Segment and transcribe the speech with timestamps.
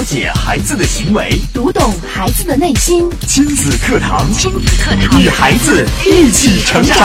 [0.00, 3.06] 了解孩子的行为，读懂孩子的内心。
[3.28, 6.96] 亲子课堂，亲子课堂，与孩子一起成长。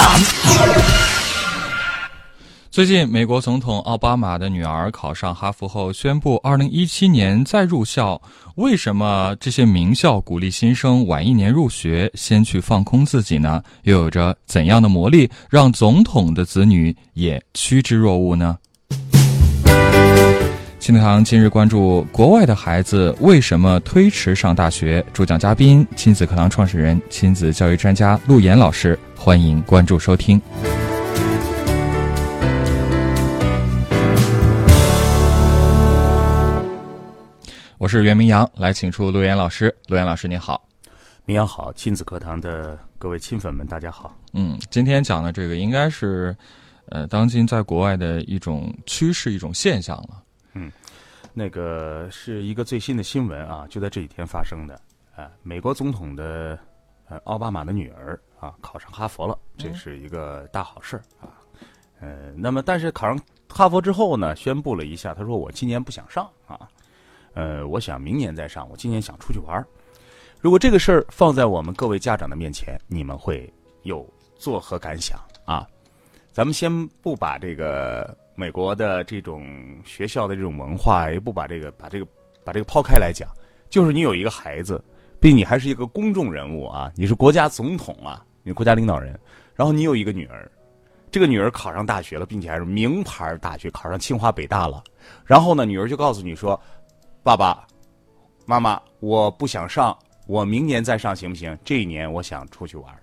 [2.72, 8.22] 最近，美国总统奥巴马的女儿考上哈佛后，宣布二零一七年再入校。
[8.56, 13.62] 为什么这些名校鼓励新生晚一年入学，先去放空自己呢？
[13.84, 18.58] 又有着怎样的魔力，让总统的子女也趋之若鹜呢？
[20.86, 25.04] 亲子堂今日关注：国外的孩子为什么推迟上大学？
[25.12, 28.96] 主讲嘉宾：亲子课堂创始人、亲子教育专家陆岩老师。
[29.18, 30.40] 欢迎关注收听。
[37.80, 39.76] 我是袁明阳，来请出陆岩老师。
[39.88, 40.68] 陆岩老师，你好。
[41.26, 44.16] 明阳好，亲子课堂的各位亲粉们，大家好。
[44.34, 46.38] 嗯，今天讲的这个应该是，
[46.90, 50.22] 呃，当今在国外的一种趋势、一种现象了。
[50.56, 50.72] 嗯，
[51.34, 54.74] 那个是一个最新的新闻啊，就在这几天发生的。
[55.16, 56.58] 啊，美国总统的
[57.08, 61.30] 呃奥巴马的女儿啊考上哈佛了，这是一个大好事啊。
[62.02, 66.68] 呃，那么但是考上哈佛之后呢，宣布了一下，他说我今年不想上啊。
[67.34, 68.68] 呃，我想明年再上。
[68.70, 69.66] 我今年想出去玩儿
[70.42, 73.52] 如果这个事儿放在我们各位家长的面前，你们会
[73.84, 75.68] 有作何感想啊？
[76.32, 79.46] 咱们先不把这个美国的这种
[79.84, 82.08] 学校的这种文化，也不把这个把这个
[82.44, 83.30] 把这个抛开来讲，
[83.70, 84.84] 就是你有一个孩子，
[85.20, 89.20] 并且你还是一个公众人物啊，你是国家总统啊，你国家领导人，
[89.56, 90.52] 然后你有一个女儿，
[91.10, 94.84] 这个女儿考上大学了，并且还是名牌大学，考上清华北大了，
[95.26, 96.60] 然后呢，女儿就告诉你说。
[97.24, 97.66] 爸爸
[98.46, 99.98] 妈妈，我不想上，
[100.28, 101.58] 我明年再上行不行？
[101.64, 102.96] 这一年我想出去玩。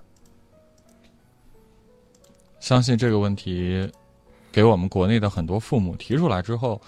[2.61, 3.91] 相信这个问题，
[4.53, 6.81] 给我们国内的很多父母提出来之后，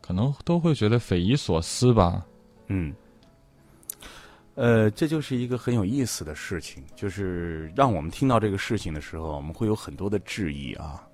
[0.00, 2.24] 可能都会觉得匪夷所思吧。
[2.68, 2.94] 嗯，
[4.54, 11.04] 呃，这就是一个很有意思的事情，就是让我们听到这个事情的时候，我们会有很多的质疑啊。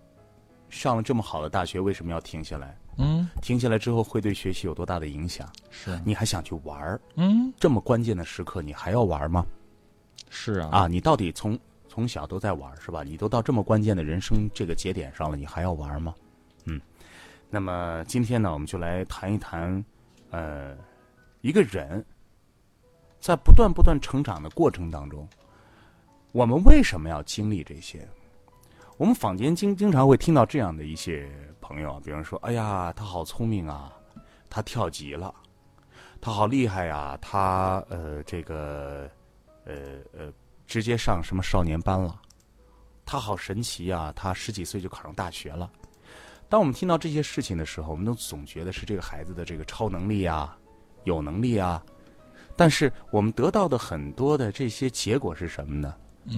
[0.69, 2.77] 上了这么好的大学，为什么要停下来？
[2.99, 5.49] 嗯，停下来之后会对学习有多大的影响？
[5.71, 7.01] 是你还想去玩儿？
[7.15, 9.47] 嗯，这么关键的时刻，你还要玩吗？
[10.29, 11.59] 是啊，啊，你到底从
[11.97, 13.03] 从小都在玩是吧？
[13.03, 16.15] 你都到这么关键的人生这个节点上了，你还要玩吗？
[16.67, 16.79] 嗯，
[17.49, 19.83] 那么今天呢，我们就来谈一谈，
[20.29, 20.77] 呃，
[21.41, 22.05] 一个人
[23.19, 25.27] 在不断不断成长的过程当中，
[26.33, 28.07] 我们为什么要经历这些？
[28.99, 31.27] 我们坊间经经常会听到这样的一些。
[31.63, 33.91] 朋友，比方说，哎呀，他好聪明啊，
[34.51, 35.35] 他跳级了，
[36.21, 39.11] 他好厉害呀，他呃，这个
[39.65, 39.75] 呃
[40.13, 40.33] 呃，
[40.67, 42.21] 直接上什么少年班了，
[43.05, 45.71] 他好神奇啊，他十几岁就考上大学了。
[46.49, 50.57] 当我们听到这些事情的时候，我们都总觉得是这个孩子的这个超能力啊，
[51.05, 51.83] 有能力啊，
[52.57, 55.95] 但是我们得到的很多的这些结果是什么呢？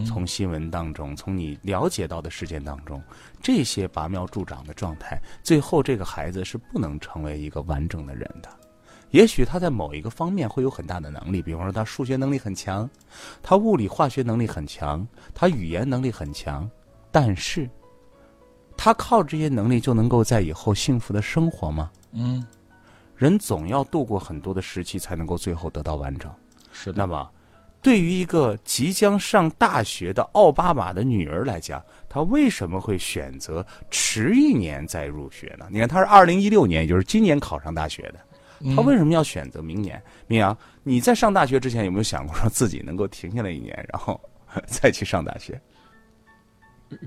[0.06, 3.02] 从新闻当中，从你了解到的事件当中，
[3.42, 8.57] 这些拔苗助长的状态，最后这个孩子是不能成为一个完整的人的。
[9.10, 12.88] 也许他在某一个方面会有很大的能力，比方说他数学能力很强，
[13.42, 16.68] 他物理化学能力很强，他语言能力很强，
[17.10, 17.68] 但是，
[18.76, 21.90] 他靠这些能力就能够在以后幸福的生活吗？
[22.12, 22.46] 嗯，
[23.16, 26.30] 人总要度过很多的时期，才能够最后得到完整。
[26.72, 26.98] 是的。
[26.98, 27.30] 那么。
[27.80, 35.66] 对于一个即将上大学的奥巴马的女儿来讲，她为什么会选择迟一年再入学呢？
[35.70, 38.18] 你看，她是二零一六年，也就是今年考上大学的，
[38.74, 40.02] 她为什么要选择明年？
[40.26, 44.20] 明阳，你在上大学之前有没有想过说自己能够停下来一年，然后
[44.66, 45.60] 再去上大学？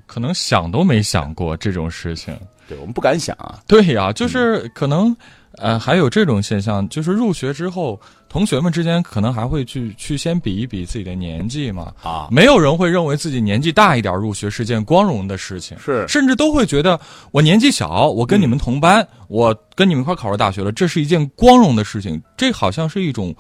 [0.06, 2.38] 可能想都没想过这种事情。
[2.68, 3.60] 对我们不敢想啊。
[3.68, 5.16] 对呀，就是可能。
[5.56, 8.00] 呃，还有这种现象，就是入学之后，
[8.32, 11.92] 同学们之间可能还会去去先比一比自己的年纪嘛。
[12.02, 16.98] 啊，没有人会认为自己年纪大一点入学是件光荣的事情，是，甚至都会觉得
[17.32, 22.22] 我年纪小，我跟你们同班，我跟你们一块考上大学了，这是一件光荣的事情。
[22.38, 23.36] 这好像是一种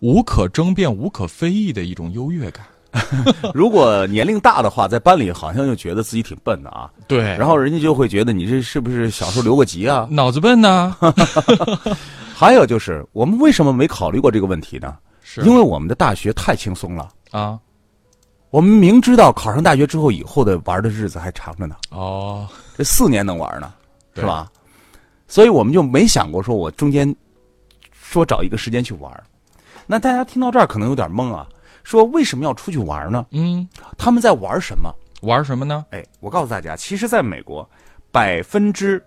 [0.00, 2.66] 无可争辩、无可非议的一种优越感。
[3.54, 6.90] 如果年龄大的话，在班里好像就觉得自己挺笨的啊。
[7.06, 10.06] 对，然后人家就会觉得你这是不是小时候留过级啊？
[10.10, 10.94] 脑子笨呢？
[12.38, 14.96] 还有就是，我们为什么没考虑过这个问题呢？
[15.22, 17.58] 是因为我们的大学太轻松了啊。
[18.50, 21.74] 我们明知道考上大学之后，以后的玩的日子还长着呢。
[21.90, 23.74] 哦，这四年能玩呢，
[24.14, 24.48] 是吧？
[25.26, 27.12] 所以我们就没想过说，我中间
[27.90, 29.12] 说找一个时间去玩。
[29.84, 31.44] 那大家听到这儿可能有点懵啊。
[31.82, 33.26] 说为什么要出去玩呢？
[33.32, 34.94] 嗯，他们在玩什么？
[35.22, 35.84] 玩什么呢？
[35.90, 37.68] 哎，我告诉大家，其实，在美国，
[38.12, 39.04] 百分之，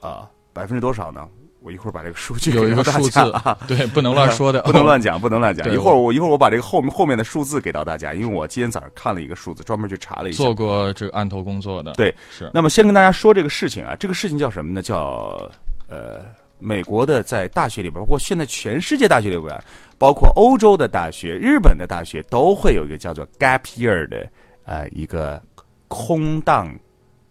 [0.00, 1.28] 啊，百分之多少呢？
[1.66, 5.68] 我一会儿把这个数据有一给到大个数字家啊， 对，不能乱说的， 不能乱讲， 不能乱讲。
[5.72, 10.44] 一会儿我一会儿我把这个后面后面的数字给到大家，因为我今天早上看了一个数字，专门去查了一下。
[10.44, 11.92] 做过这个案头工作的。
[11.94, 14.80] 对，是那么先跟大家说这个事情啊，这个事情叫什么呢？
[14.80, 15.50] 叫
[15.88, 16.20] 呃，
[16.60, 19.60] 美国的在大学里边，包括现在全世界大学里边，
[19.98, 24.24] 包括欧洲的大学、日本的大学，都会有一个叫做 gap year 的
[24.66, 25.42] 呃一个
[25.88, 26.72] 空档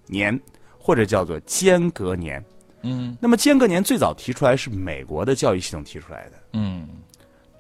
[0.08, 0.38] 年，
[0.78, 2.44] 或者叫做间隔年。
[2.86, 6.38] 嗯那么间隔年最早提出来是美国的教育系统提出来的。
[6.54, 6.88] 嗯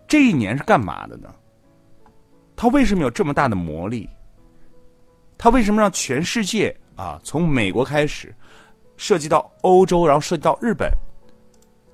[0.07, 1.33] 这一年是干嘛的呢？
[2.56, 4.10] 它为什么有这么大的魔力？
[5.38, 8.33] 它为什么让全世界啊，从美国开始，
[8.95, 10.89] 涉及到欧洲，然后涉及到日本，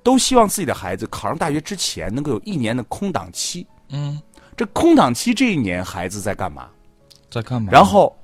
[0.04, 3.66] 都希望自己的孩子考上大学之前能够有一年的空档期。
[3.88, 4.20] 嗯，
[4.56, 6.68] 这空档期这一年，孩子在干嘛？
[7.28, 7.72] 在干嘛？
[7.72, 8.16] 然后，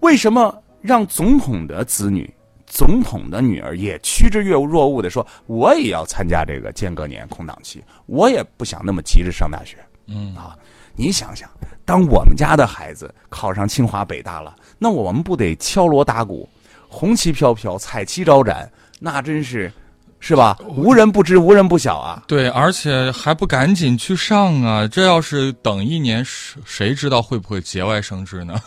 [0.00, 2.33] 为什么让总统的子女、
[2.74, 9.76] 总统的女儿也趋之若若鹜的说，我也要参加这个间隔年空档期，我也不想那么急着上大学。
[10.08, 10.58] 嗯啊，
[10.96, 11.48] 你想想，
[11.84, 16.48] 当我们家的孩子考上清华北大了，那我们不得敲锣打鼓、
[16.88, 18.68] 红旗飘飘、彩旗招展？
[18.98, 19.72] 那真是，
[20.18, 20.58] 是吧？
[20.76, 22.24] 无人不知，无人不晓啊！
[22.26, 24.88] 对，而且还不赶紧去上啊！
[24.88, 28.60] 这要是等一年，谁谁知道会不会节外生枝呢？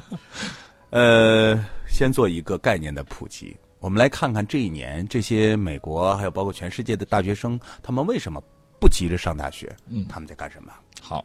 [0.90, 8.42] 呃，先做一个概念的普及，我们来看看这一年这些美国还有包括全世界的大学生，他们为什么
[8.80, 9.74] 不急着上大学？
[9.88, 10.72] 嗯他们在干什么？
[11.00, 11.24] 好，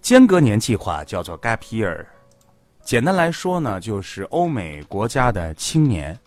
[0.00, 2.04] 间隔年计划叫做 Gap Year，
[2.82, 6.18] 简单来说呢，就是欧美国家的青年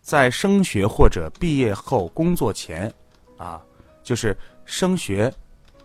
[0.00, 2.92] 在升学或者毕业后工作前，
[3.36, 3.62] 啊，
[4.02, 5.32] 就是升学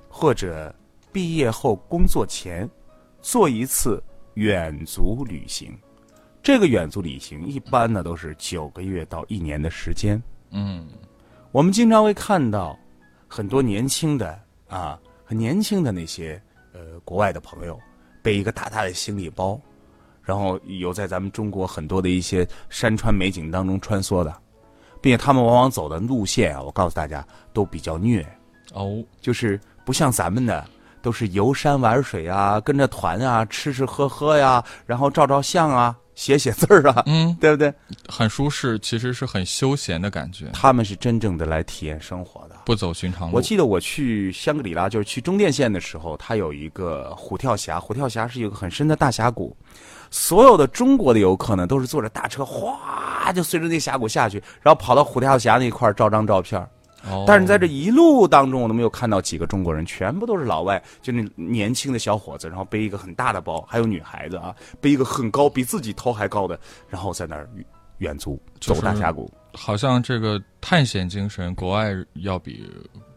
[0.07, 0.73] 或者
[1.11, 2.69] 毕业后工作前
[3.21, 4.03] 做一次
[4.35, 5.77] 远足旅行。
[6.43, 10.21] 这个远足旅行一般呢都是九个月到一年的时间。
[10.51, 10.85] 嗯
[11.53, 12.77] 我们经常会看到
[13.29, 14.37] 很多年轻的
[14.67, 16.39] 啊，很年轻的那些
[16.73, 17.79] 呃国外的朋友
[18.21, 19.59] 背一个大大的行李包，
[20.21, 24.35] 然后有在咱们中国很多的一些山川美景当中穿梭的，
[24.99, 28.25] 并且他们往往走的路线啊，我告诉大家都比较虐，
[28.73, 30.67] 哦，就是不像咱们的
[31.01, 37.73] 都是游山玩水啊，跟着团啊，吃吃喝喝呀，然后照照相啊，写写字儿啊，嗯， 对不对？
[38.07, 42.55] 很舒适，其实是很休闲的感觉，他们是真正的来体验生活的。
[42.65, 43.35] 不走寻常路。
[43.35, 49.55] 我记得我去香格里拉，就是去中甸县的时候，它有一个虎跳峡，虎跳峡是一个很深的大峡谷。
[50.11, 56.69] 所有的中国的游客呢，都是坐着大车，哗就随着那峡谷下去，然后跑到虎跳峡那块儿照张照片儿。
[57.09, 66.59] 哦，但是在这一路当中，我都没有看到几个中国人，全部都是老外，就那年轻的小伙子，然后背一个很大的包，还有女孩子啊，背一个很高，比自己头还高的，
[66.89, 67.65] 然后在那儿远
[67.99, 69.31] 远足，走大峡谷。
[69.55, 72.67] 好像这个探险精神，国外要比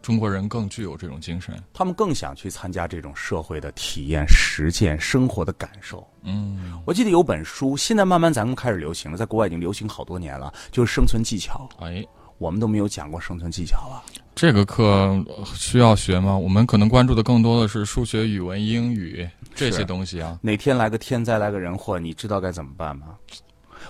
[0.03, 1.55] 中国人更具有这种精神。
[1.73, 6.07] 他们更想去参加这种社会的体验、实践、生活的感受。
[6.21, 11.67] 嗯，我记得有本书，现在慢慢咱们开始流行了，在国外已经流行好多年了，就是生存技巧。
[11.79, 12.05] 哎，
[12.37, 14.03] 我们都没有讲过生存技巧啊。
[14.35, 16.37] 这个课呃需要学吗？
[16.37, 20.37] 我们可能关注的更多的是数学、语文、英语这些东西啊。
[20.41, 23.15] 哪天来个天灾，来个人祸，你知道该怎么办吗？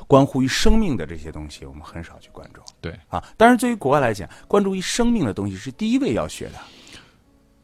[0.05, 3.23] 关乎于生命的这些东西，我们很少去关注对，啊。
[3.35, 6.53] 但是，对于国外来讲，关注于生命的东西是第一位要学的。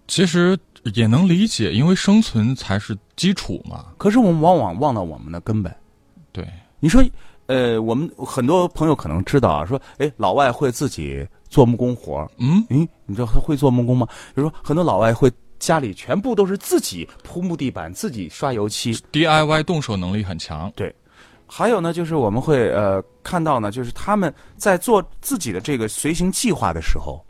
[0.07, 0.57] 其实
[0.95, 3.85] 也能理解，因为生存才是基础嘛。
[3.97, 5.73] 可是我们往往忘了我们的根本。
[6.31, 6.45] 对，
[6.79, 7.03] 你说，
[7.47, 14.07] 呃，我们很多朋友可能知道啊，说，哎，老外会自己做木工活儿嗯，诶，你知道他会做木工吗？
[14.33, 18.93] 比如说，很多老外会家里全部都是自己铺木地板、自己刷油漆。
[19.11, 20.71] DIY 动手能力很强。
[20.75, 20.93] 对
[21.45, 27.23] 还有呢，就是我们会呃看到呢，就是他们在做自己的这个随行计划的时候，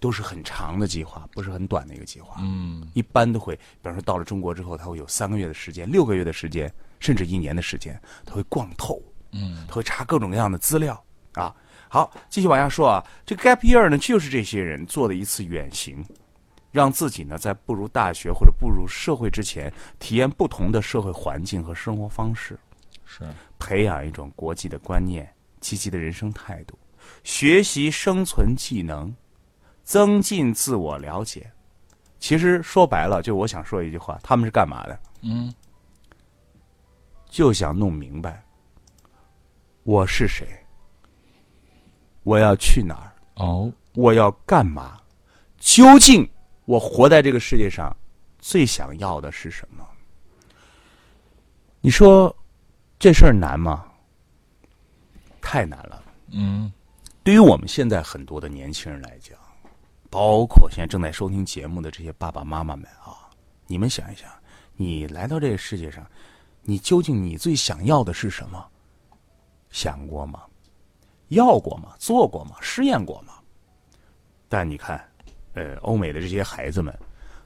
[0.00, 2.36] 都是很长的计划，不是很短的一个计划。
[2.40, 9.00] 嗯，一般都会，比方说到了中国之后，他会有三个月的时间、六个月的时间，甚至一年的时间，他会逛透。
[9.32, 11.02] 嗯，他会查各种各样的资料
[11.34, 11.54] 啊。
[11.88, 16.04] 好，继续往下说啊，这个 gap year 呢，就是这些人做的一次远行，
[16.70, 22.56] 让自己呢在步入大学或者步入社会之前，体验不同的社会环境和生活方式，
[23.04, 23.24] 是，
[23.58, 25.28] 培养一种国际的观念、
[25.60, 26.78] 积极的人生态度，
[27.24, 29.12] 学习生存技能，
[29.82, 31.50] 增进自我了解。
[32.20, 35.00] 其实说白了，就我想说一句话，他们是干嘛的？
[35.22, 35.52] 嗯，
[37.28, 38.44] 就想弄明白
[39.82, 40.46] 我是谁，
[42.22, 45.00] 我要去哪儿，哦，我要干嘛，
[45.58, 46.28] 究竟
[46.66, 47.94] 我活在这个世界上
[48.38, 49.86] 最想要的是什么？
[51.80, 52.34] 你说
[52.98, 53.86] 这事儿难吗？
[55.40, 56.04] 太难了。
[56.32, 56.70] 嗯，
[57.24, 59.36] 对于我们现在很多的年轻人来讲，
[60.10, 63.30] 包括现在正在收听节目的这些爸爸妈妈们啊，
[63.66, 64.28] 你们想一想，
[64.76, 66.06] 你来到这个世界上，
[66.62, 68.64] 你究竟你最想要的是什么？
[69.70, 70.42] 想过吗？
[71.28, 71.94] 要过吗？
[71.98, 72.56] 做过吗？
[72.60, 73.34] 试验过吗？
[74.48, 75.02] 但你看，
[75.54, 76.92] 呃，欧美的这些孩子们，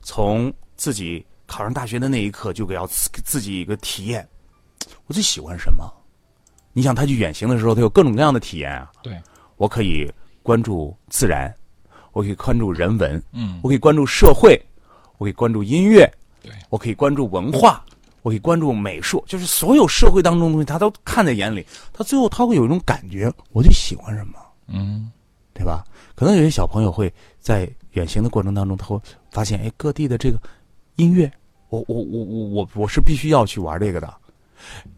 [0.00, 4.26] 从自己考上大学的那一刻，就给要自自己一个体验，
[5.07, 5.85] 我最喜欢什么？
[6.73, 8.90] 你想他去远行的时候，他有各种各样的体验啊。
[9.02, 9.21] 对，
[9.57, 10.11] 我可以
[10.43, 11.54] 关注自然，
[12.12, 14.61] 我可以关注人文，嗯我可以关注社会，
[15.19, 16.11] 我可以关注音乐，
[16.43, 17.85] 对，我可以关注文化，
[18.25, 21.64] 我可以关注美术，就是所有社会当中的东西，他都看在眼里。
[21.93, 25.12] 他最后他会有一种感觉，我就喜欢什么，嗯
[25.52, 25.85] 对吧？
[26.14, 28.99] 可能有些小朋友会在远行的过程当中，他会
[29.31, 30.40] 发现，哎，各地的这个
[30.97, 31.31] 音乐，
[31.69, 34.14] 我我我我我我是必须要去玩这个的。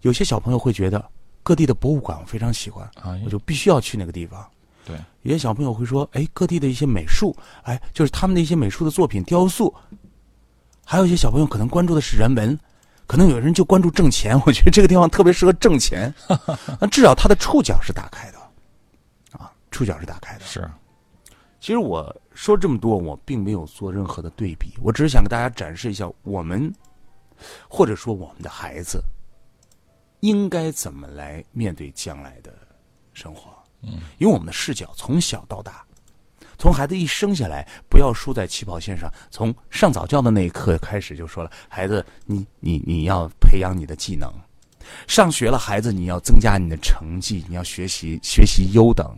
[0.02, 1.04] 有些小朋友会觉得
[1.42, 4.49] 各地的博物馆我非常喜欢，哎我就必须要去那个地方。
[4.85, 9.75] 对，有些小朋友会说，哎，各地的一些美术，哎，就是他们的一些美术的作品、雕塑。
[10.85, 12.56] 还有一些小朋友可能关注的是人文，
[13.06, 14.40] 可能有人就关注挣钱。
[14.46, 16.12] 我觉得这个地方特别适合挣钱，
[16.80, 18.38] 那至少他的触角是打开的，
[19.38, 20.44] 啊，触角是打开的。
[20.44, 20.68] 是，
[21.60, 26.72] 其实我说这么多，我并没有做任何的对比，我只是想给大家展示一下我们，
[27.68, 29.02] 或者说我们的孩子，
[30.20, 32.52] 应该怎么来面对将来的
[33.12, 33.50] 生活。
[33.82, 35.86] 嗯，因为我们的视角从小到大，
[36.58, 44.32] 从孩子一生下来，不要输在起跑线上，从上早教的那一刻开始就说了，孩子，你你你要培养你的技能，
[45.06, 49.16] 上学了，孩子你要增加你的成绩，你要学习学习优等。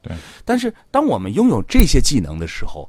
[0.00, 2.88] 对，但是当我们拥有这些技能的时候，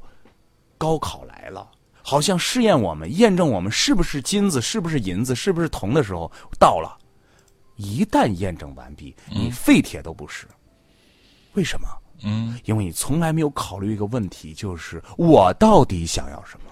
[0.78, 1.68] 高考来了，
[2.02, 6.96] 好像试验我们、验证我们是不是金子、是不是银子、是不是铜的时候到了。
[7.76, 10.46] 一旦验证完毕，你废铁都不是。
[11.54, 11.88] 为什么？
[12.22, 16.66] 嗯因为你从来没有考虑一个问题，就是我到底想要什么。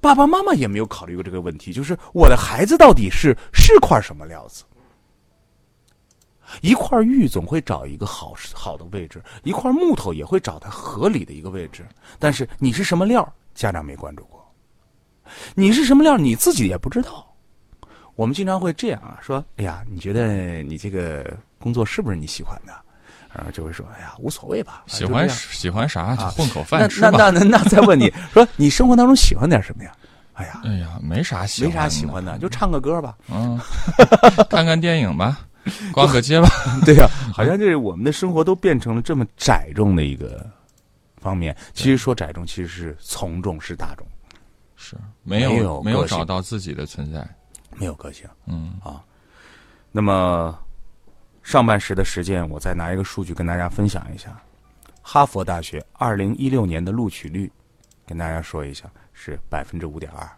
[0.00, 4.64] 爸爸妈妈也没有考虑过这个问题，就是我的孩子到底是是块什么料子。
[6.62, 11.86] 一块玉总会找一个好好的位置，一块木头也会找它合理的一个位置。
[12.18, 14.44] 但是你是什么料，家长没关注过。
[15.54, 17.24] 你是什么料，你自己也不知道。
[18.16, 22.72] 我们经常会这样啊，说：“哎呀，你觉得你这个工作是不是你喜欢的？”
[23.32, 27.10] 然后就会说：“哎呀，无所谓吧。”喜欢喜欢啥就混口那那饭吃吧。
[27.12, 29.92] 那那那再问你说，你生活当中喜欢点什么呀？
[30.34, 33.16] 哎呀，哎呀，没啥喜没，啥喜欢的，就唱个歌吧。
[33.30, 33.60] 嗯，
[34.48, 35.40] 看看电影吧，
[35.92, 36.48] 逛个街吧。
[36.84, 40.44] 对呀、 好像就是我们的生活都变成了这么窄众的一个
[41.20, 41.54] 方面。
[41.74, 44.06] 其实说窄众，其实是从众，是大众，
[44.76, 47.26] 是没有没有找到自己的存在。
[47.76, 48.26] 没有个性。
[48.46, 49.02] 嗯啊
[49.92, 50.56] 那么
[51.50, 54.40] 上半时的时间，我再拿一个数据跟大家分享一下：
[55.02, 57.50] 哈佛大学二零一六年的录取率，
[58.06, 60.30] 跟大家说一下是百分之五点二，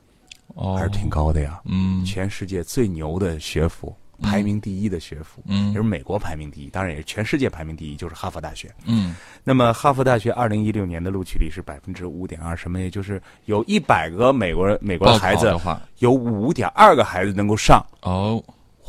[0.54, 1.60] 哦，还是挺高的呀。
[1.66, 8.74] 嗯全世界最牛的学府，排名第一的学府，嗯也是美国排名第一，当然也是全世界排名第一，就是哈佛大学。
[8.86, 9.14] 嗯
[9.44, 12.80] 那么哈佛大学二零一六年的录取率是百分之五点二，什么？
[12.80, 17.84] 也就是有一百个美国人美国的孩子的，话，有五点二个孩子能够上。
[18.00, 18.42] 哦，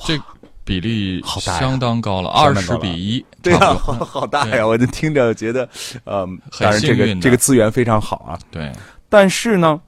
[0.06, 0.18] 这
[0.66, 4.66] 比例好大相当高了，二十比一，对呀、好 好大呀！
[4.66, 5.68] 我就听着觉得，
[6.06, 6.26] 呃，
[6.60, 8.40] 当然这个这个资源非常好啊。
[8.50, 8.72] 对，
[9.10, 9.82] 但是呢，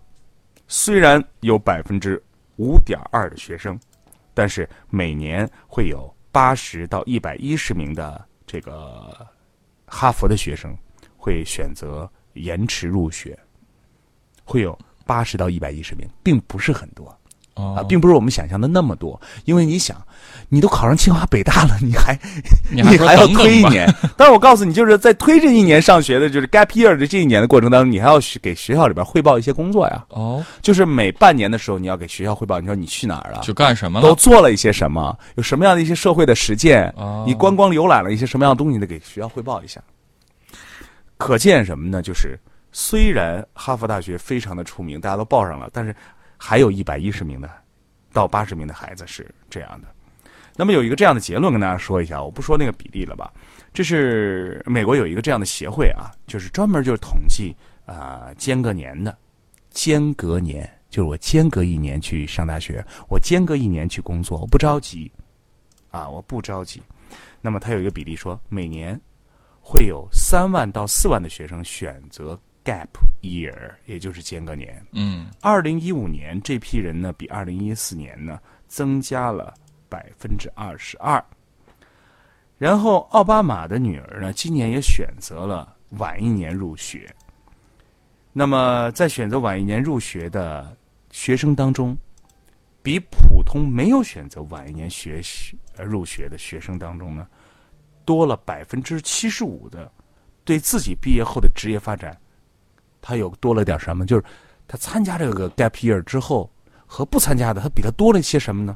[0.67, 2.21] 虽然有百分之
[2.57, 3.79] 五点二的学生，
[4.33, 9.25] 但是每年会有八十到一百一十名的这个
[9.85, 10.75] 哈佛的学生
[11.15, 13.37] 会选择延迟入学，
[14.43, 17.17] 会有八十到一百一十名，并不是很多
[17.55, 19.19] 啊，哦，并不是我们想象的那么多。
[19.45, 19.97] 因为你想，
[20.49, 22.17] 你都考上清华北大了，你还
[22.71, 23.91] 你还要推一年。
[24.15, 30.05] 但是我告诉你，就是在推这一年上学的，就是 gap year 的这一年的过程当中，你还要去给学校里边汇报一些工作呀。
[30.09, 34.15] 哦，就是每半年的时候，你要给学校汇报，你说你去哪儿了，去干什么了都？
[34.15, 39.79] 做了一些什么，有什么样的一些社会的实践，哦你观光游览了一些什么样的东西，你得给学校汇报一下。
[41.17, 42.01] 可见什么呢？
[42.01, 42.37] 就是
[42.71, 45.95] 虽然哈佛大学非常的出名，大家都报上了，但是
[46.37, 47.49] 还有一百一十名的
[48.13, 49.87] 到八十名的孩子是这样的。
[50.55, 53.33] 那么有一个这样的结论跟大家说一下，我不说那个比例了吧。
[53.73, 57.53] 这是美国有一个这样的协会啊，就是专门就是统计
[57.85, 59.17] 啊、间隔年的，
[59.69, 65.11] 间隔年就是我间隔一年去上大学，我间隔一年去工作，我不着急
[65.91, 66.81] 啊，我不着急。
[67.41, 68.99] 那么它有一个比例说，每年
[69.59, 72.89] 会有三万到四万的学生选择 gap
[73.21, 74.85] year，也就是间隔年。
[74.91, 79.53] 嗯二零一五年这批人呢，比二零一四年呢增加了
[79.87, 81.23] 百分之二十二。
[82.57, 87.13] 然后奥巴马的女儿呢，今年也选择了晚一年入学。
[88.33, 90.75] 那么在选择晚一年入学的
[91.11, 91.97] 学生当中，
[92.81, 97.27] 比普通没有选择晚一年学习呃入学的学生当中呢，
[98.03, 99.91] 多了百分之七十五的
[100.43, 102.17] 对自己毕业后的职业发展，
[103.07, 104.03] 他有多了点什么？
[104.03, 104.23] 就是
[104.67, 106.51] 他参加这个 gap year 之后
[106.87, 108.75] 和不参加的，他比他多了一些什么呢？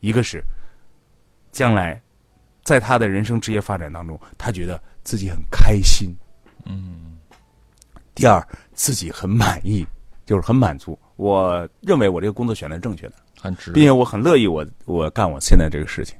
[0.00, 0.42] 一个是
[1.52, 2.02] 将来
[2.64, 6.12] 在他的人生职业发展当中，他觉得自己很开心。
[6.64, 7.16] 嗯，
[8.12, 9.86] 第二，自己很满意，
[10.26, 10.98] 就是很满足。
[11.14, 13.70] 我认为我这个工作选的是正确的，很值。
[13.70, 16.18] 并且我很乐意我我干我现在这个事情。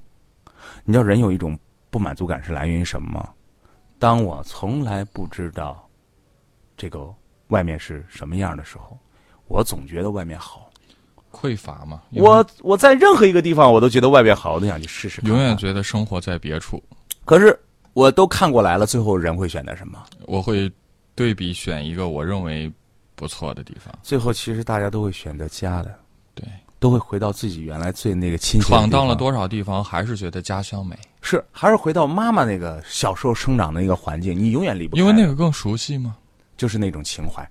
[0.84, 1.58] 你知道人有一种
[1.90, 3.28] 不满足感是来源于什么吗？
[3.98, 5.84] 当我从来不知道
[6.76, 7.12] 这个
[7.50, 8.98] 外面是什么样的时候，
[9.46, 10.66] 我总觉得外面好。
[11.32, 15.38] 匮乏嘛，我我在任何一个地方，我都觉得外面好，我都想去试试看看。
[15.38, 16.82] 永远觉得生活在别处。
[17.24, 17.56] 可是
[17.92, 20.02] 我都看过来了，最后人会选择什么？
[20.26, 20.68] 我会
[21.14, 22.70] 对比选一个我认为
[23.14, 25.94] 不错的地方，最后其实大家都会选择家的，
[26.34, 26.44] 对，
[26.80, 28.60] 都会回到自己原来最那个亲。
[28.60, 35.00] 闯荡了多少地方，还是觉得家乡美，是还是回到妈妈那个小时候生长的一个环境，你永远离不开。
[35.00, 36.16] 因为那个更熟悉嘛。
[36.60, 37.50] 就是那种情怀。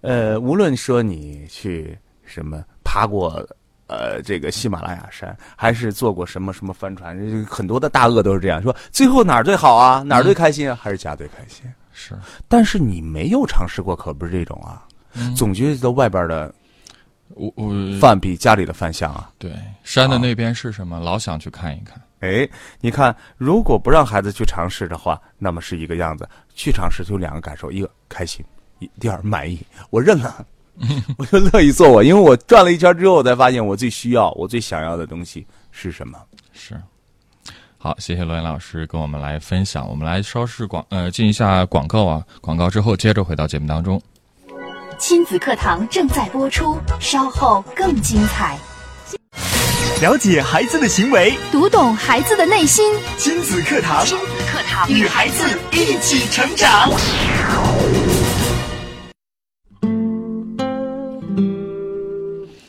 [0.00, 1.94] 呃，无论说你去
[2.24, 3.46] 什么爬过
[3.86, 8.74] 呃这个喜马拉雅山，还是坐过什么什么帆船，很多的大鳄都是这样说。
[8.90, 10.02] 最后哪儿最好啊？
[10.02, 10.78] 哪儿最开心啊？
[10.80, 11.70] 还是家最开心？
[11.92, 12.14] 是，
[12.48, 14.86] 但是你没有尝试过，可不是这种啊。
[15.12, 16.54] 嗯总觉得外边的
[17.34, 17.70] 我我
[18.00, 19.30] 饭比家里的饭香啊。
[19.38, 19.52] 对
[19.84, 20.98] 山的那边是什么？
[20.98, 22.00] 老想去看一看。
[22.20, 22.48] 哎，
[22.80, 28.44] 你看，如果不让孩子去尝试的话，那么是一个样子；去尝试就两个感受：一个开心，
[28.78, 29.60] 一第二满意。
[29.90, 30.46] 我认了，
[31.18, 36.18] 我就乐意做我，因为我转了一圈之后，我才发现我最需要、我最想要的东西是什么。
[36.52, 36.80] 是。
[37.78, 39.88] 好，谢谢罗岩老师跟我们来分享。
[39.88, 44.00] 我们来稍事广呃进一下广告啊，广告之后接着回到节目当中。
[44.98, 48.58] 亲子课堂正在播出，稍后更精彩。
[50.02, 56.90] 了解孩子的行为，读懂孩子的内心，亲子课堂亲子课堂与孩子一起成长。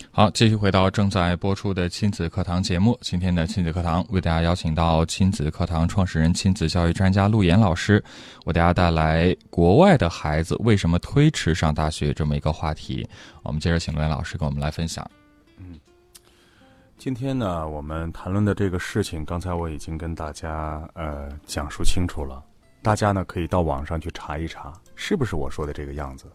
[0.09, 2.97] 好，继续回到正在播出的亲子课堂节目。
[3.01, 8.01] 今天的亲子课堂为大家邀请到亲子课堂创始人、亲子教育专家陆岩老师，
[8.45, 13.05] 为大家带来国外的孩子为什么推迟上大学这么一个话题。
[13.43, 15.05] 我们接着请陆岩老师跟我们来分享。
[16.97, 22.43] 今天呢，我们谈论的这个事情，刚才我已经跟大家呃讲述清楚了。
[22.81, 26.25] 大家呢可以到网上去查一查，是不是我说的这个样子。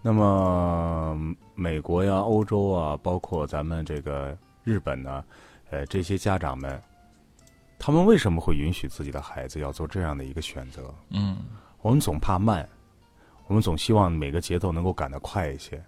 [0.00, 1.18] 那么
[1.56, 5.24] 美国呀、欧洲啊，包括咱们这个日本呢，
[5.70, 6.80] 呃，这些家长们，
[7.76, 10.94] 他们为什么会允许自己的孩子要做这样的一个选择？
[11.10, 11.38] 嗯
[11.82, 12.66] 我们总怕慢，
[13.48, 15.82] 我们总希望每个节奏能够赶得快一些。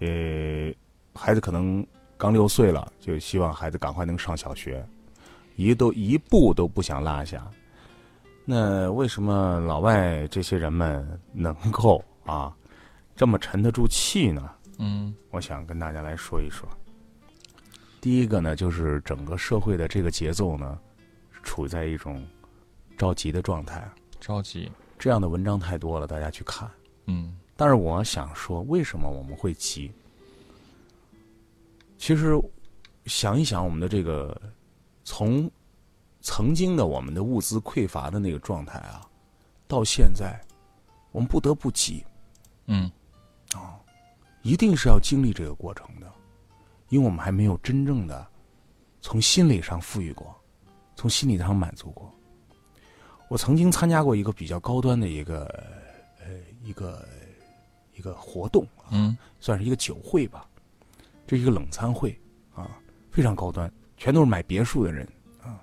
[0.00, 0.74] 呃，
[1.14, 1.86] 孩子可能
[2.18, 4.84] 刚六岁了，就希望孩子赶快能上小学，
[5.54, 7.48] 一都一步都不想落下。
[8.44, 12.52] 那为什么老外这些人们能够啊
[13.14, 14.50] 这么沉得住气呢？
[14.80, 16.68] 嗯我想跟大家来说一说。
[18.00, 20.78] 第一个呢，就是整个社会的这个节奏呢，
[21.44, 22.24] 处在一种
[22.96, 23.88] 着急的状态。
[24.18, 24.70] 着急。
[24.98, 26.68] 这样的文章太多了，大家去看。
[27.06, 29.92] 嗯但是我想说，为什么我们会急？
[31.98, 32.40] 其实
[33.06, 34.40] 想一想，我们的这个
[35.04, 35.50] 从
[36.20, 39.06] 曾经的我们的物资匮乏的那个状态啊，
[39.66, 40.40] 到现在，
[41.10, 42.04] 我们不得不急，
[42.66, 42.90] 嗯
[43.52, 43.78] 啊
[44.42, 46.10] 一定是要经历这个过程的，
[46.88, 48.26] 因为我们还没有真正的
[49.00, 50.34] 从心理上富裕过，
[50.94, 52.12] 从心理上满足过。
[53.28, 55.44] 我曾经参加过一个比较高端的一个
[56.20, 56.26] 呃
[56.62, 57.06] 一个
[57.94, 60.48] 一个活动啊，嗯算是一个酒会吧，
[61.28, 62.18] 这是一个冷餐会
[62.54, 65.06] 啊，非常高端，全都是买别墅的人
[65.42, 65.60] 啊。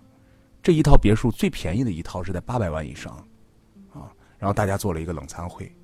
[0.61, 3.13] 这一套别墅最便宜的一套是在八百万以上
[3.91, 5.75] 啊，然后大家做了一个冷餐会。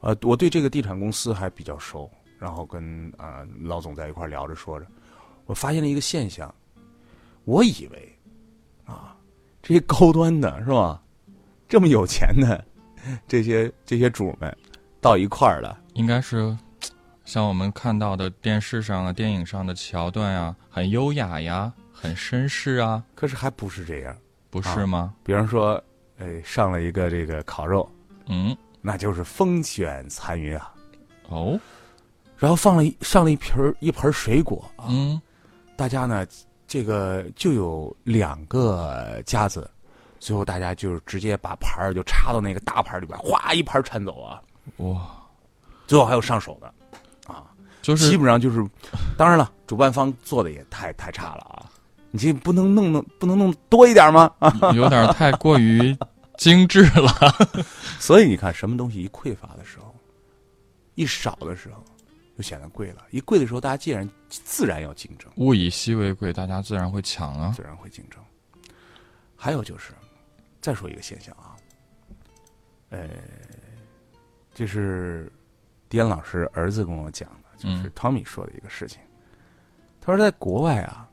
[0.00, 4.84] 呃，我对这个地产公司还比较熟，然后跟啊、呃老总在一块聊着说着，
[5.46, 6.52] 我发现了一个现象，
[7.44, 8.18] 我以为
[8.86, 9.16] 啊
[9.62, 11.00] 这些高端的是吧，
[11.68, 12.66] 这么有钱的
[13.28, 14.52] 这些这些主们
[15.00, 15.78] 到一块儿了。
[15.94, 16.56] 应该是
[17.30, 24.16] 像我们看到的电视上啊、电影上的桥段啊，很优雅呀，很绅士啊，可是还不是这样。
[24.50, 25.14] 不是吗？
[25.22, 25.80] 比方说，
[26.18, 27.88] 哎，上了一个这个烤肉，
[28.26, 30.74] 嗯那就是风卷残云啊。
[31.28, 31.56] 哦
[32.36, 35.22] 然后放了一上了一瓶儿一盆水果啊，嗯
[35.76, 36.26] 大家呢，
[36.66, 39.70] 这个就有两个夹子
[40.18, 44.42] 最后大家就是直接把盘儿就插到那个大盘里边，哗一盘铲走啊，
[44.78, 45.08] 哇，
[45.86, 46.74] 最后还有上手的，
[47.82, 48.64] 就是基本上就是，
[49.16, 51.70] 当然了，主办方做的也太太差了啊！
[52.10, 54.30] 你这不能弄弄不能弄多一点吗？
[54.38, 54.52] 啊！
[54.74, 55.96] 有点太过于
[56.36, 57.12] 精致了。
[57.98, 59.94] 所以你看，什么东西一匮乏的时候，
[60.94, 61.84] 一少的时候，
[62.36, 67.52] 就显得贵了；一贵的时候，大家既然自然要竞争，物以稀为贵，大家自然会抢啊。
[67.56, 68.20] 自然会竞争。
[69.36, 69.92] 还有就是，
[70.60, 71.56] 再说一个现象啊，
[72.90, 73.08] 呃，
[74.52, 75.32] 这是
[75.88, 77.92] 迪安老师儿子跟我讲的，就是嗯。
[77.94, 79.00] 汤米说的一个事情。
[80.00, 81.08] 他说，在国外啊，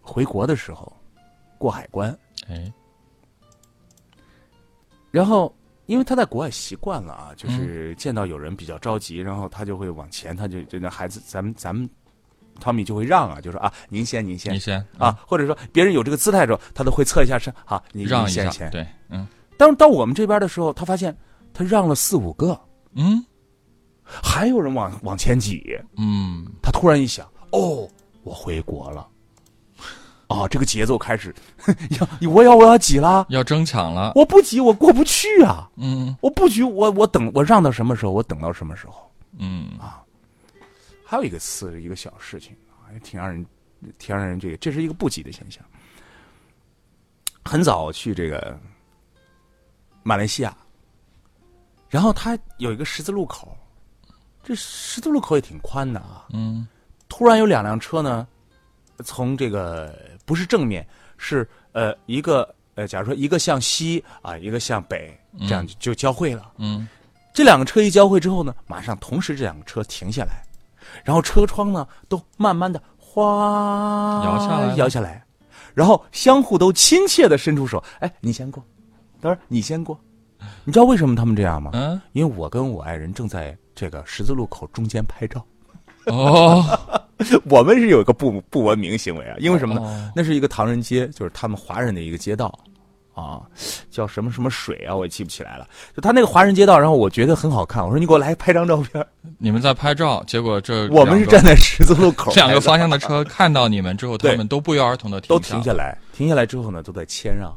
[0.00, 0.90] 回国的时候
[1.58, 2.16] 过海关，
[2.48, 2.72] 哎，
[5.10, 5.52] 然后
[5.86, 11.88] 因为他在国外习惯了啊，就是见到有人比较着急，然后他就会往前，他就就那孩子，咱们咱们
[12.60, 18.70] 汤米就会让啊，就说啊，您先，您先您先啊，或者说别人有这个姿态的时候，他都会侧一下身，好，您让一下你先先。
[18.70, 19.26] 对，嗯。
[19.56, 21.16] 当到我们这边的时候，他发现
[21.52, 22.58] 他让了四五个，
[22.94, 23.24] 嗯
[24.22, 27.88] 还有人往往前挤，嗯，他突然一想，哦，
[28.22, 29.06] 我回国了，
[30.28, 31.34] 啊，这个节奏开始，
[32.22, 34.12] 要我要我要挤了，要争抢了。
[34.14, 36.16] 我不挤我过不去啊，嗯。
[36.20, 39.10] 我不挤，我我等我让到什么时候，我等到什么时候。
[39.38, 39.68] 嗯。
[39.78, 40.02] 啊。
[41.04, 43.46] 还有一个次一个小事情啊，也挺让人
[43.98, 45.64] 挺让人这个，这是一个不挤的现象。
[47.44, 48.58] 很早去这个
[50.02, 50.54] 马来西亚，
[51.88, 53.56] 然后他有一个十字路口，
[54.48, 56.24] 这十字路口也挺宽的啊。
[56.32, 56.66] 嗯
[57.06, 58.26] 突然有两辆车呢，
[59.04, 60.86] 从这个不是正面，
[61.18, 66.50] 是呃一个呃，假如说一个向西啊，一个向北，这样就就交汇了。
[66.56, 66.88] 嗯
[67.34, 70.42] 这两个车一交汇之后呢，马上同时这两个车停下来，
[71.04, 75.22] 然后车窗呢都慢慢的哗摇下来摇下来，
[75.74, 78.64] 然后相互都亲切的伸出手，哎，你先过，
[79.20, 80.00] 等会儿你先过。
[80.64, 81.70] 你知道为什么他们这样吗？
[81.74, 85.40] 嗯因为我跟我爱人正在这个十字路口中间拍照，
[86.06, 86.64] 哦，
[87.48, 89.80] 我们是有一个不不文明行为啊，因为什么呢？
[89.80, 92.52] 哦那是一个唐人街，就是他们华人的一个街道，
[93.14, 93.40] 啊，
[93.88, 95.68] 叫什么什么水啊，我也记不起来了。
[95.94, 99.06] 就他那个华人街道，然后我觉得很好看，我说你给我来拍张照片。
[99.38, 107.56] 你们在拍照，结果这我们是站在十字路口， 两个方向的车看到你们之后，他们都不约而同的都停停下来，停下来之后呢，都在谦让。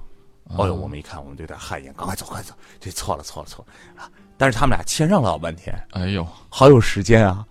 [0.54, 4.12] 哦哎呦，我们一看，我们都有点汗颜，赶快走，快走，这错了，错了，错了啊！
[4.42, 7.46] 但是他们俩谦让了老半天，哎呦，好有时间啊。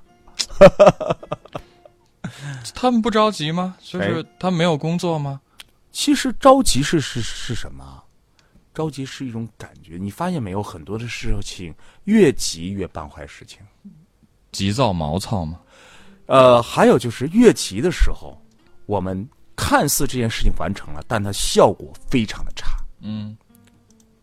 [2.74, 3.76] 他们不着急吗？
[3.80, 5.40] 就是他们没有工作吗？
[5.92, 8.02] 其实着急是是是什么？
[8.74, 9.98] 着急是一种感觉。
[10.00, 11.72] 你发现没有，很多的事情
[12.06, 13.60] 越急越办坏事情。
[14.50, 15.60] 急躁毛躁吗？
[16.26, 18.36] 呃，还有就是越急的时候，
[18.86, 22.66] 我们看似这件事情完成了，但它效果非常的差。
[22.98, 23.36] 嗯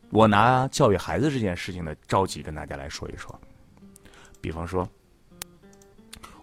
[0.09, 3.39] 我拿教育孩子这件事情的着急跟大家来说一说。
[4.39, 4.87] 比方说，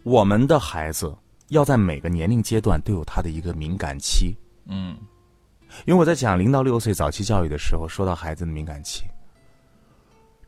[0.02, 1.16] 我们的孩子
[1.48, 4.36] 要在每个年龄阶段都有他的一个敏感期。
[4.66, 4.96] 嗯
[5.86, 9.04] 因为我在讲零到六岁早期教育的时候，说到孩子的敏感期。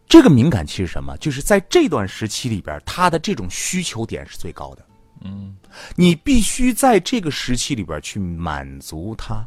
[0.09, 1.17] 这个敏感期是什么？
[1.19, 4.87] 就是在这段时期里边，他的这种需求点是最高的。
[5.25, 5.57] 嗯
[5.97, 9.45] 你必须在这个时期里边去满足他。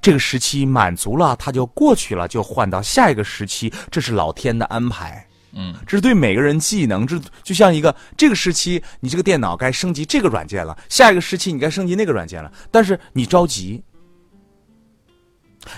[0.00, 5.26] 这个时期满足了，他就过去了，就换到下一个时期，这是老天的安排。
[5.56, 13.82] 嗯这是对每个人技能，这就像一个这个时期你这个电脑该升级这个软件了，下一个时期你该升级那个软件了，但是你着急，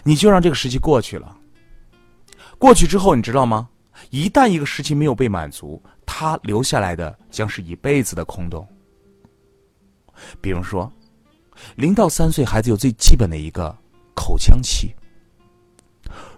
[0.02, 1.37] 你就让这个时期过去了。
[2.59, 3.68] 过去之后，你知道吗？
[4.09, 8.66] 一旦一个时期没有被满足，它留下来的将是一辈子的空洞。
[10.40, 10.90] 比如说，
[11.74, 13.76] 零到三岁孩子有最基本的一个
[14.16, 14.92] 口腔期。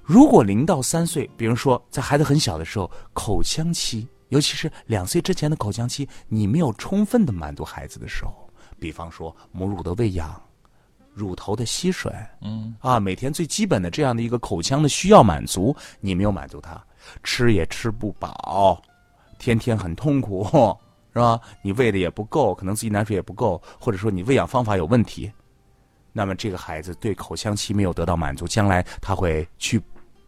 [0.03, 8.33] 如果零到三岁，比如说在孩子很小的时候，口腔期，尤其是两岁之前的口腔期，你没有充分的满足孩子的时候，
[8.79, 10.41] 比方说母乳的喂养、
[11.13, 12.11] 乳头的吸吮
[12.41, 16.83] 嗯啊，每天最基本的这样的一个口腔的需要满足，你没有满足他，
[17.23, 18.83] 吃也吃不饱，
[19.39, 20.47] 天天很痛苦，
[21.13, 21.39] 是吧？
[21.61, 25.31] 你喂的也不够，可能自己奶水也不够，或者说你喂养方法有问题，
[26.19, 29.79] 那么这个孩子对口腔期没有得到满足，将来他会去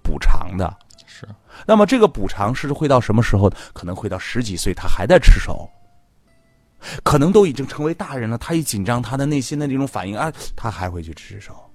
[0.04, 0.72] 补偿的。
[1.04, 1.26] 是
[1.66, 3.50] 那么这个补偿是会到什么时候？
[3.74, 5.68] 可能会到十几岁，他还在吃手，
[7.02, 8.38] 可能都已经成为大人了。
[8.38, 11.68] 他一紧张，他的内心的这种反应啊，他还会去吃手。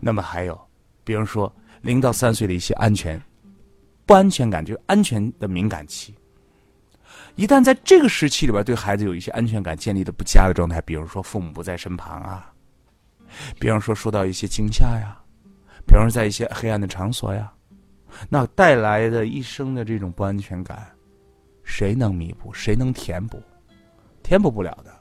[0.00, 0.60] 那么还有，
[1.04, 3.22] 比如说零到三岁的一些安全、
[4.04, 6.12] 不安全感，就是安全的敏感期。
[7.36, 12.52] 一旦在这个时期里边对孩子有一些安全感建立的不佳的状态，比如说父母不在身旁啊，
[13.60, 15.16] 比方说受到一些惊吓呀，
[15.86, 17.52] 比方说在一些黑暗的场所呀，
[18.28, 20.90] 那带来的一生的这种不安全感，
[21.62, 22.52] 谁能弥补？
[22.52, 23.40] 谁能填补？
[24.22, 24.92] 填补不了的。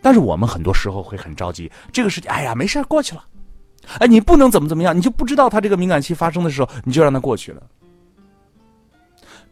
[0.00, 3.24] 但是我们很多时候会很着急，这个事情，哎呀，没事过去了。
[3.98, 7.62] 哎，你不能怎么怎么样，你就不知道他这个敏感期发生的时候，你就让他过去了。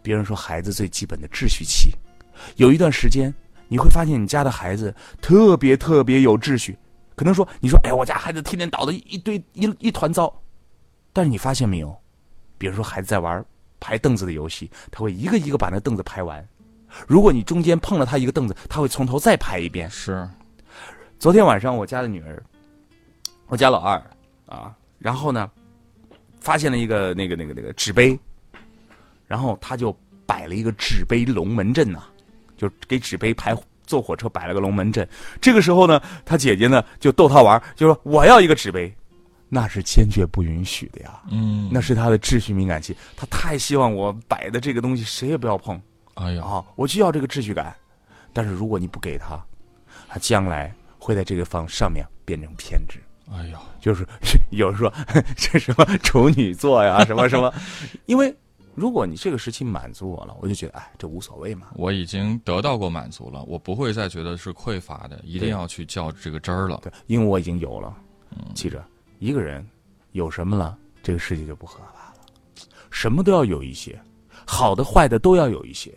[0.03, 1.93] 别人说孩子最基本的秩序期，
[2.57, 3.33] 有一段时间
[3.69, 6.77] 你会发现你家的孩子特别特别有秩序。
[7.15, 10.35] 可能说你说哎，我家孩子天天捣的一堆一一团糟，
[11.13, 11.95] 但是你发现没有？
[12.57, 13.45] 比如说孩子在玩
[13.79, 16.47] 排凳子的游戏，他会一个一个把那凳子排完。
[17.07, 19.89] 如果你中间碰了他一个凳子，他会从头再排一遍。
[19.91, 20.29] 是。
[21.19, 22.43] 昨天晚上我家的女儿，
[23.47, 24.03] 我家老二
[24.47, 25.51] 啊，然后呢，
[26.41, 28.19] 发现了一个那个那个那个纸杯。
[29.31, 32.03] 然后他就摆了一个纸杯龙门阵呐，
[32.57, 35.09] 就给纸杯排坐火车摆了个龙门阵。
[35.41, 38.93] 这个时候呢，他姐姐呢就逗他玩，就说我要一个纸杯，
[39.49, 41.21] 那是坚决不允许的呀。
[41.31, 45.81] 嗯，那是他的秩序敏感期，他太希望我摆的这个东西谁也不要碰。
[46.15, 47.73] 哎呀，啊，我就要这个秩序感。
[48.33, 49.41] 但是如果你不给他，
[50.09, 52.99] 他将来会在这个方上面变成偏执。
[53.33, 54.05] 哎呀，就是
[54.51, 54.93] 有人说
[55.39, 57.55] 这什么处女座呀，什么什么，
[58.07, 58.35] 因为。
[58.81, 61.67] 如果你这个时期满足我了，我就觉得哎，这无所谓嘛。
[61.75, 66.81] 我已经得到过满足了，我不会再觉得是匮乏的，一定要去较这个真儿了。
[66.83, 67.95] 对，因为我已经有了。
[68.55, 68.83] 记着，
[69.19, 69.69] 一个人
[70.13, 72.65] 有什么了，这个世界就不合法了。
[72.91, 74.01] 什么都要有一些，
[74.47, 75.95] 好的坏的都要有一些，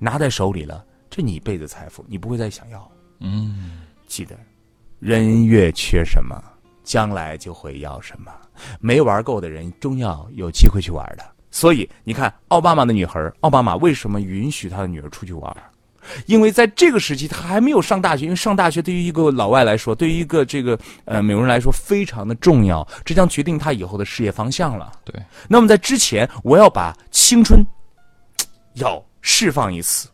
[0.00, 2.90] 拿在手里了，这你一辈子财富，你不会再想要。
[3.20, 4.36] 嗯，记得，
[4.98, 6.42] 人越缺什么，
[6.82, 8.32] 将来就会要什么。
[8.80, 11.24] 没玩够的人，终要有机会去玩的。
[11.50, 15.56] 所以你看，奥巴马的女儿，奥巴马为什么允许他的女儿出去玩？
[16.26, 18.24] 因为在这个时期，他还没有上大学。
[18.24, 24.90] 因为上大学对于一个老外来说，对于一个这个呃美国人来说，非常的重要，这将决定他以后的事业方向了。
[25.04, 25.14] 对。
[25.46, 27.64] 那么在之前，我要把青春
[28.74, 30.08] 要释放一次。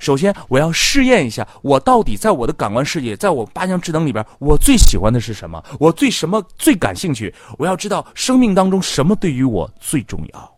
[0.00, 5.62] 首先，我要试验一下，我到底在我的感官世界，在我八项智能里边，我最喜欢的是什么？
[5.78, 7.32] 我最什么最感兴趣？
[7.56, 10.51] 我要知道生命当中什么对于我最重要。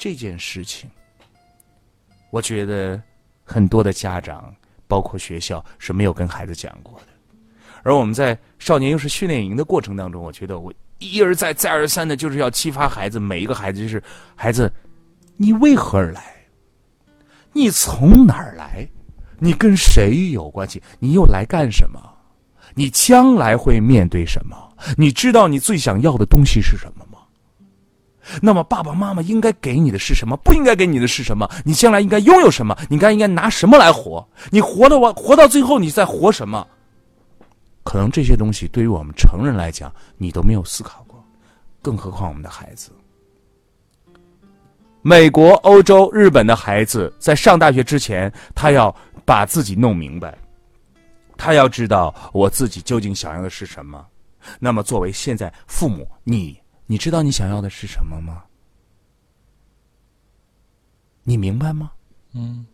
[0.00, 0.88] 这件事情，
[2.30, 2.98] 我觉得
[3.44, 4.50] 很多的家长，
[4.88, 7.06] 包括学校是没有跟孩子讲过的。
[7.82, 14.02] 而我们在少年优势训练营的过程当中，我觉得我一而再、再而三的，就是要激发孩子，每一个孩子就是
[14.34, 14.72] 孩子，
[15.36, 16.34] 你为何而来？
[17.52, 18.88] 你从哪儿来？
[19.38, 20.82] 你跟谁有关系？
[20.98, 22.00] 你又来干什么？
[22.74, 24.56] 你将来会面对什么？
[24.96, 27.06] 你知道你最想要的东西是什么？
[28.42, 30.36] 那么，爸爸妈妈应该给你的是什么？
[30.38, 31.48] 不应该给你的是什么？
[31.64, 32.76] 你将来应该拥有什么？
[32.88, 34.26] 你该应该拿什么来活？
[34.50, 36.66] 你活的完，活到最后，你在活什么？
[37.82, 41.24] 可能这些东西对于我们成人来讲，你都没有思考过，
[41.80, 42.90] 更何况我们的孩子。
[45.02, 50.36] 美国、欧洲、日本的孩子在上大学之前，他要把自己弄明白，
[51.38, 54.06] 他要知道我自己究竟想要的是什么。
[54.58, 56.60] 那么，作为现在父母，你。
[56.90, 58.42] 你知道你想要的是什么吗？
[61.22, 61.92] 你明白吗？
[62.32, 62.66] 嗯。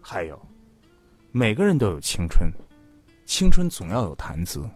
[0.00, 0.36] 还有，
[1.30, 2.50] 每个人都有青春，
[3.26, 4.68] 青春总要有谈资。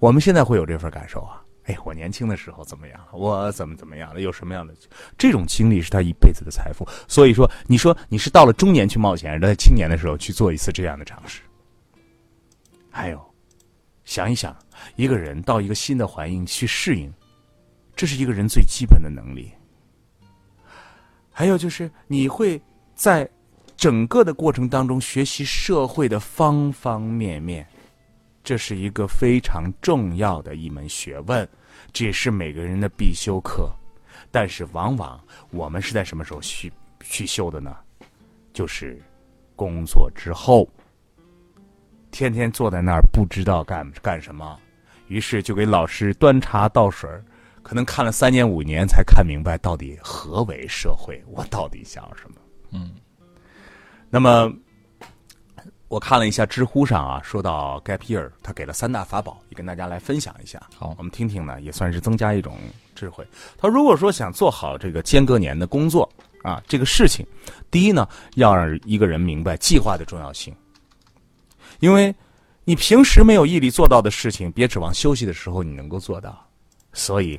[0.00, 1.40] 我们现在会有这份感受啊！
[1.66, 3.00] 哎，我年轻的时候怎么样？
[3.12, 4.22] 我怎么怎么样了？
[4.22, 4.74] 有什么样的
[5.16, 6.84] 这种经历是他一辈子的财富。
[7.06, 11.42] 所以说，你说你是到了中年去冒险，还是在青年的时候去做一次这样的尝试？
[12.90, 13.24] 还有。
[14.06, 14.54] 想一想，
[14.96, 17.12] 一个人到一个新的环境去适应，
[17.94, 19.50] 这是一个人最基本的能力。
[21.30, 22.60] 还有就是，你会
[22.94, 23.28] 在
[23.76, 27.66] 整个的过程当中学习社会的方方面面，
[28.42, 31.48] 这是一个非常重要的一门学问，
[31.92, 33.68] 这也是每个人的必修课。
[34.30, 37.76] 但是，往往我们是在什么时候去去修的呢？
[38.52, 39.00] 就是
[39.56, 40.68] 工作之后。
[42.12, 44.56] 天天坐在那儿不知道干干什么，
[45.08, 47.08] 于是就给老师端茶倒水
[47.62, 52.36] 可能看了三年五年才看明白到底何为社会，我到底想要什么。
[52.72, 52.92] 嗯，
[54.10, 54.52] 那么
[55.88, 60.60] 我看了一下知乎上啊，说到 Gap Year，他给了三大法宝，也跟大家来分享一下。
[60.76, 62.58] 好，我们听听呢，也算是增加一种
[62.94, 63.26] 智慧。
[63.56, 66.08] 他如果说想做好这个间隔年的工作
[66.42, 67.24] 啊，这个事情，
[67.70, 70.54] 第一呢，要让一个人明白计划的重要性。
[71.80, 72.14] 因为，
[72.64, 76.46] 你平时没有毅力做到的事情，别指望休息的时候你能够做到。
[76.92, 77.38] 所以，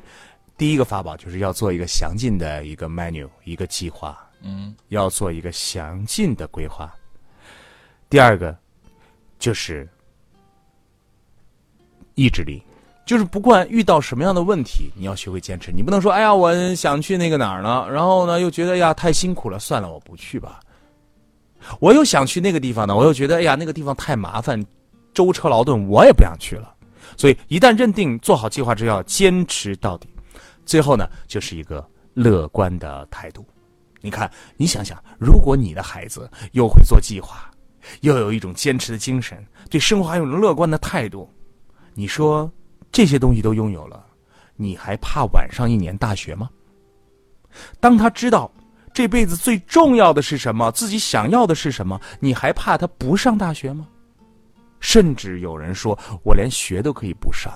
[0.56, 4.16] 第一个法宝就是要做一个详尽的一个 menu，一个计划。
[4.42, 6.94] 嗯，要做一个详尽的规划。
[8.08, 8.56] 第二个，
[9.38, 9.88] 就是
[12.14, 12.62] 意志力，
[13.06, 15.72] 就是不管遇到什么样的问题，你要学会坚持。
[15.72, 20.60] 你不能说，哎呀，我想去那个哪儿呢，然后呢又觉得哎呀太辛苦了，算了，我不去吧。
[21.80, 24.62] 我又想去那个地方呢，我又觉得哎呀那个地方太麻烦，
[25.16, 26.76] 舟车劳顿，我也不想去了。
[27.16, 30.06] 所以一旦认定做好计划之后，要坚持到底。
[30.66, 33.42] 最后呢，就是一个乐观的态度。
[34.02, 37.50] 你看，你想想，如果你的孩子又会做计划，
[38.02, 41.32] 又有一种坚持的精神，对生活还有种乐观的态度，
[41.94, 42.50] 你说
[42.92, 44.04] 这些东西都拥有了，
[44.54, 46.50] 你还怕晚上一年大学吗？
[47.80, 48.52] 当他知道。
[48.92, 50.72] 这辈子最重要的是什么？
[50.72, 52.00] 自己想要的是什么？
[52.18, 53.86] 你还怕他不上大学吗？
[54.80, 57.52] 甚至有人说，我连学都可以不上。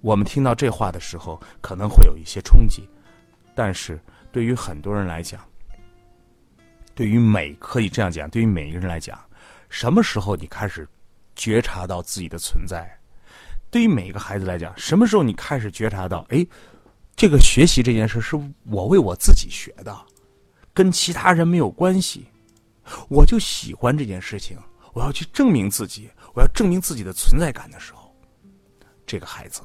[0.00, 2.88] 我们听到这话的时候，可能会有一些冲击，
[3.54, 3.98] 但是
[4.30, 5.40] 对于很多人来讲，
[6.94, 9.18] 对于每可以这样讲，对于每一个人来讲，
[9.68, 10.86] 什么时候你开始
[11.34, 12.86] 觉察到自己的存在？
[13.70, 16.24] 对于每个孩子来讲，什么时候你开始觉察到？
[16.28, 16.46] 哎。
[17.18, 20.06] 这个学习这件事是我为我自己学的，
[20.74, 22.26] 跟其他人没有关系。
[23.08, 24.58] 我就喜欢这件事情，
[24.92, 28.14] 我要去证明自己，我要证明自己的存在感的时候，
[29.06, 29.60] 这个孩子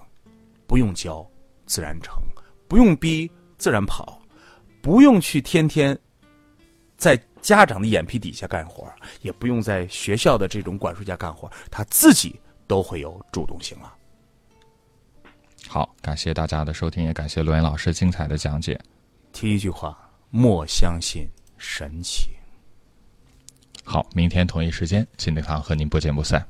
[0.68, 1.26] 不用教，
[1.66, 2.16] 自然成；
[2.68, 4.20] 不用逼，自然跑；
[4.82, 5.98] 不用去天天
[6.98, 13.94] 在家长的眼皮底下干活，也不用在学校的这种管束下干活，他自己都会有主动性了。
[15.68, 18.80] 好，感谢大家的收听，也感谢罗岩老师精彩的讲解。
[19.32, 19.98] 提一句话：
[20.30, 22.32] 莫相信神奇。
[23.92, 26.42] 好，明天同一时间，金立堂和您不见不散。